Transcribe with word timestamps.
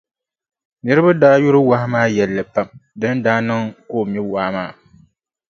Niriba 0.81 1.11
daa 1.21 1.41
yuri 1.43 1.59
wahu 1.69 1.87
maa 1.93 2.11
yɛlli 2.17 2.43
pam 2.53 2.67
di 2.99 3.05
ni 3.09 3.17
daa 3.25 3.39
niŋ 3.47 3.61
ka 3.89 3.95
o 3.95 3.99
mi 4.11 4.19
waa 4.31 4.49
maa. 4.55 4.71